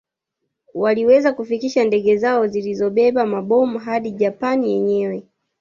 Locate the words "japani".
4.11-4.71